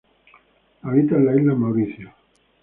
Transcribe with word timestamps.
Habita 0.81 1.15
en 1.15 1.27
las 1.27 1.37
islas 1.37 1.57
Mauricio. 1.59 2.11